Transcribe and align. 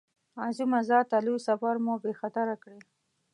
عظیمه 0.45 0.79
ذاته 0.89 1.17
لوی 1.25 1.39
سفر 1.47 1.73
مو 1.83 1.93
بې 2.03 2.11
خطره 2.19 2.55
کړې. 2.63 2.79